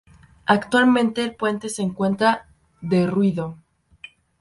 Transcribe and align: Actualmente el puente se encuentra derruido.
Actualmente 0.47 1.23
el 1.23 1.35
puente 1.35 1.69
se 1.69 1.83
encuentra 1.83 2.47
derruido. 2.81 3.59